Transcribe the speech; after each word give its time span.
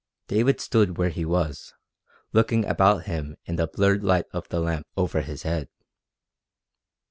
David 0.27 0.59
stood 0.59 0.97
where 0.97 1.11
he 1.11 1.25
was, 1.25 1.75
looking 2.33 2.65
about 2.65 3.03
him 3.03 3.35
in 3.45 3.57
the 3.57 3.67
blurred 3.67 4.03
light 4.03 4.25
of 4.33 4.49
the 4.49 4.59
lamp 4.59 4.87
over 4.97 5.21
his 5.21 5.43
head. 5.43 5.69